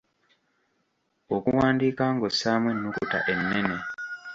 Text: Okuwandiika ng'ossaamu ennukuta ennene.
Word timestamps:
Okuwandiika 1.35 2.03
ng'ossaamu 2.13 2.67
ennukuta 2.73 3.19
ennene. 3.33 3.77